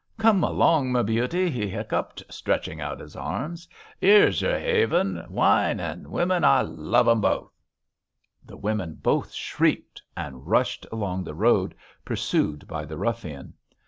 [0.17, 3.67] 'Come along m' beauty,' he hiccuped, stretching out his arms,
[3.99, 5.23] 'here's your haven.
[5.29, 6.43] Wine and women!
[6.43, 7.53] I love them both.'
[8.43, 13.53] The women both shrieked, and rushed along the road, pursued by the ruffian.